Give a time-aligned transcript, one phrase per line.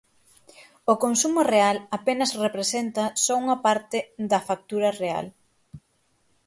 [0.91, 3.97] O consumo real apenas representa só unha parte
[4.29, 5.25] da factura real.